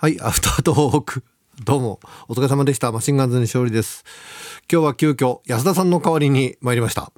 [0.00, 1.24] はい、アフタートーク。
[1.64, 1.98] どうも、
[2.28, 2.92] お疲れ様でした。
[2.92, 4.04] マシンガンズに勝利です。
[4.72, 7.10] 今日は急遽、安田さんの代わりに参りました。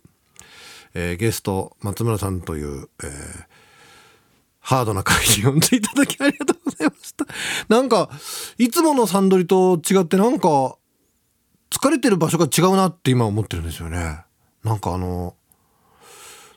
[0.94, 3.10] えーゲスト、松村さんという、えー
[4.60, 7.26] ハードな会に呼んでいただきありがとうございました。
[7.68, 8.08] なんか、
[8.56, 10.78] いつものサンドリと違ってなんか、
[11.68, 14.20] 疲れてる場所が違うなって今思ってるんですよね。
[14.64, 15.36] なんかあの、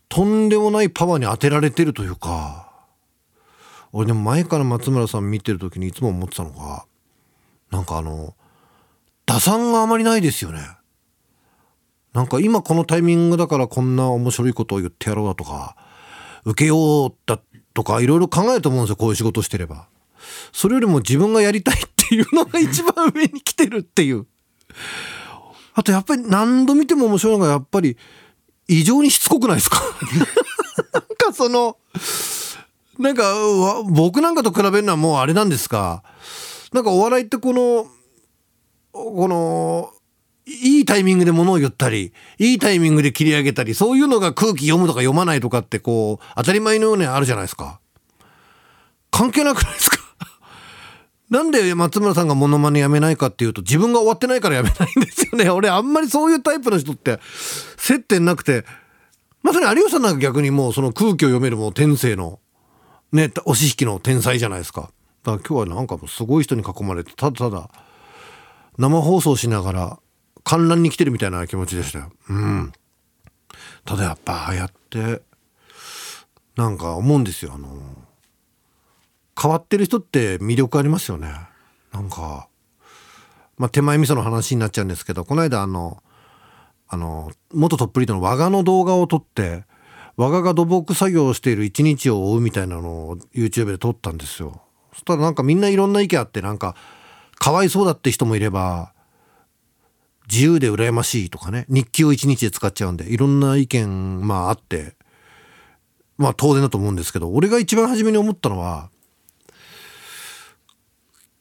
[0.08, 2.73] とんでもないパワーに当てられてるというか、
[3.94, 6.86] 俺でも前から松村さん見てる時にいつも思ってたのが、
[7.72, 8.36] なんかあの、
[9.26, 10.60] 打算があまりないですよね。
[12.14, 15.76] なんか今このタイミングだからこんな面白いことを言ってやろうだとか、
[16.44, 17.40] 受けようだ
[17.74, 19.88] とかいろいろ考えると思うんですよ、こういう仕事してれば。
[20.52, 24.26] それよりも自分がやりたいっていうのが一番上に来てるっていう。
[25.76, 27.98] あとやっぱり何度見ても面白いのがやっぱり
[28.68, 29.82] 異常にしつこくないですか？
[30.94, 31.78] なんかその、
[33.00, 33.34] なんか
[33.90, 36.04] 僕なんかと比べるのはもうあれなんですが、
[36.72, 37.88] なんかお笑いってこの、
[38.92, 39.92] この、
[40.46, 47.80] いいタイミングで物を言ったり、いいタイミングで切り上げたり、そういうのが空気読むとか読まないとかってこう、当たり前のようにあるじゃないですか。
[49.10, 49.98] 関係なくないですか？
[51.30, 55.50] なんで松村さんがモノマネやめないかっていうと自分が終わってないからやめないんですよね。
[55.52, 57.20] 俺あんまりそういうタイプの人って
[57.78, 58.66] 接点なくて、
[59.44, 62.40] まさに有吉さんなんか逆にもうその空気を読めるもう天性の、
[63.14, 64.82] ね、押し引きの天才じゃないですか。
[64.82, 64.92] だか
[65.24, 67.70] ら今日はなんかもうすごい人に囲まれて、ただただ
[68.78, 70.00] 生放送しながら
[70.44, 72.12] 観覧に来てるみたいな気持ちでしたよ。
[72.30, 72.74] うん。
[73.86, 75.22] ただやっぱああやって、
[76.56, 77.54] なんか思うんですよ。
[77.54, 77.68] あの、
[79.40, 81.32] 変わってる人って魅力ありますよね。
[81.92, 82.48] なんか、
[83.58, 86.02] まあ、手前味噌の話になっちゃうんですけど、この間あの、
[86.88, 89.66] あの、元トップリードの和賀の動画を撮って、
[90.16, 94.62] 和賀が土木作業をしている一日を追うみたいなのを YouTube で撮ったんですよ。
[94.94, 96.76] そしたらなんかみんないろんな意見あって、なんか、
[97.40, 98.94] かわいそうだって人もいれば、
[100.32, 104.96] 自由で羨ましいとかね、日記を一日で使っちゃうんで、いろんな意見、まああって、
[106.18, 108.90] まあ当然だと思うんですけど、俺が一番初めに思ったのは、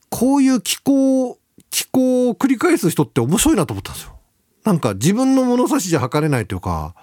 [0.09, 1.39] こういう気候、
[1.71, 4.19] 気候を繰り返す人って面白いなと思ったんですよ。
[4.65, 6.95] なんか自分の物差しじゃ測れないというか、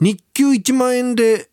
[0.00, 1.48] 日給1万円で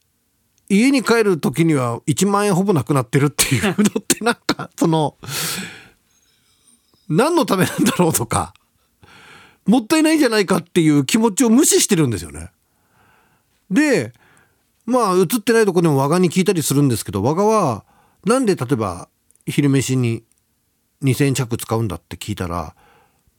[0.70, 3.76] 家に帰る時には1万円ほぼなくなってるっていう のっ
[4.08, 5.18] てなんか、その、
[7.08, 8.54] 何のためなんだろうとか、
[9.66, 12.52] もったいないんじゃないかっていう気持ちを無視してるんですよね。
[13.70, 14.14] で、
[14.86, 17.84] まあ映ってないとこでも我がに聞いたりするんですけど、我がは
[18.26, 19.10] なんで例えば
[19.48, 20.24] 昼飯に
[21.04, 22.76] 2,000円弱使うんだって聞いたら、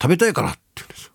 [0.01, 1.11] 食べたいからって言うんですよ。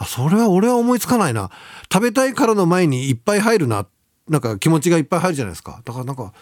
[0.00, 1.50] あ、それは俺は思いつかないな。
[1.92, 3.86] 食べたいからの前にいっぱい入るな。
[4.28, 5.82] なんか気持ちがいっぱい入るじゃないですか。
[5.84, 6.32] だからなんか、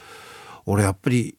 [0.64, 1.36] 俺やっぱり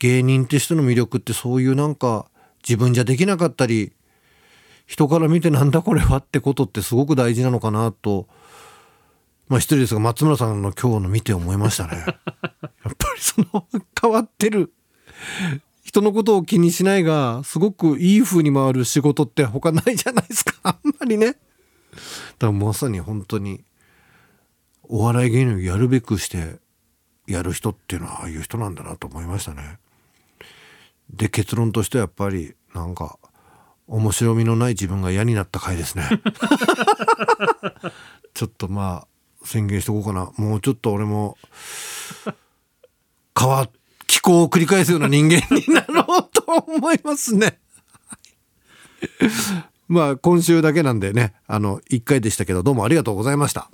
[0.00, 2.26] 芸人って人の魅力ってそういうなんか
[2.66, 3.92] 自分じゃできなかったり、
[4.86, 8.26] 人から見てなんだこれは ってことってすごく大事なのかなと、
[9.46, 11.96] まあ失礼ですが松村さんの今日の見て思いましたね。
[12.04, 12.16] やっ
[12.82, 13.68] ぱりその
[14.00, 14.72] 変わってる
[15.90, 21.32] 人のことを気にしないがすごくいい風に回る仕事って他ないじゃないですか あんまりね。
[21.32, 21.38] だか
[22.42, 23.64] らまさに本当に
[24.84, 26.60] お笑い芸人をやるべくして
[27.26, 29.80] やる人っていうのはああいう人なんだなと思いましたね。
[31.12, 33.18] で結論としてはやっぱりなんか
[33.88, 36.08] 面白みのない自分が嫌になった回ですね。
[38.32, 39.08] ちょっとま
[39.42, 40.30] あ宣言しとこうかな。
[40.36, 41.36] もうちょっと俺も
[43.36, 43.79] 変わ気
[44.30, 47.58] 考を繰り返すような人間になろうと思いますね。
[49.88, 53.70] まあ今週だけなんでね、あの1回でしたけどどうもありがとうございました。